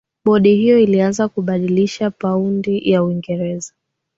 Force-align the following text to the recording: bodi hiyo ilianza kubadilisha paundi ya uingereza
bodi 0.25 0.55
hiyo 0.55 0.79
ilianza 0.79 1.27
kubadilisha 1.27 2.11
paundi 2.11 2.91
ya 2.91 3.03
uingereza 3.03 3.73